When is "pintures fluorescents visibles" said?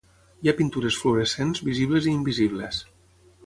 0.61-2.11